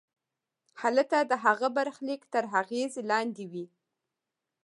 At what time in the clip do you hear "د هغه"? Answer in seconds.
1.31-1.67